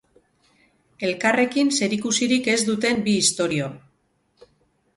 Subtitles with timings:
[1.09, 3.71] Elkarrekin zerikusirik ez duten bi istorio.